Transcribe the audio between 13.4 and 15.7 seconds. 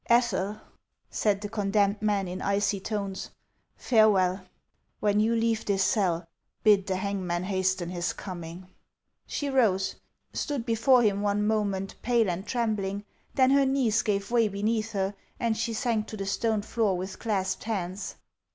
her knees gave way beneath her, and